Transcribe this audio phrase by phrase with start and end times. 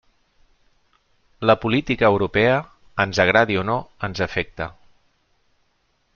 [1.49, 2.57] La política europea,
[3.05, 3.77] ens agradi o no,
[4.09, 4.71] ens afecta.